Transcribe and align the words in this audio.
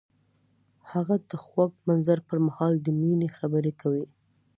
هغه 0.91 1.15
د 1.29 1.31
خوږ 1.45 1.71
منظر 1.87 2.19
پر 2.27 2.37
مهال 2.47 2.73
د 2.81 2.87
مینې 2.99 3.29
خبرې 3.37 3.71
وکړې. 3.73 4.03